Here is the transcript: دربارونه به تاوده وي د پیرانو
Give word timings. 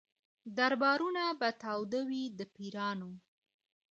دربارونه 0.57 1.23
به 1.39 1.49
تاوده 1.61 2.01
وي 2.09 2.23
د 2.37 2.39
پیرانو 2.55 3.11